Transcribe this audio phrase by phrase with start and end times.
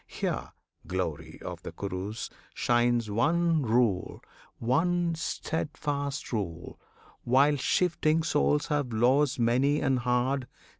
[0.07, 0.53] Here,
[0.87, 2.31] Glory of the Kurus!
[2.55, 4.23] shines one rule
[4.57, 6.79] One steadfast rule
[7.23, 10.47] while shifting souls have laws Many and hard.